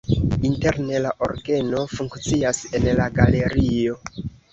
Interne 0.47 1.01
la 1.05 1.09
orgeno 1.27 1.83
funkcias 1.91 2.63
en 2.79 2.87
la 3.01 3.07
galerio. 3.19 3.99